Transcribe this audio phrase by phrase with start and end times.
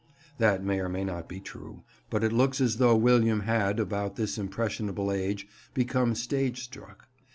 [0.39, 4.15] That may or may not be true, but it looks as though William had, about
[4.15, 7.07] this impressionable age, become stage struck.